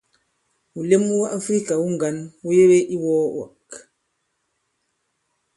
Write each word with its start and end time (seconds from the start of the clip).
Wùlem 0.75 1.03
wu 1.15 1.19
Àfrikà 1.37 1.73
wu 1.81 1.87
ŋgǎn 1.95 2.15
wu 2.43 2.49
yebe 2.57 2.75
i 2.81 2.87
iwɔ̄ɔwàk. 2.95 3.69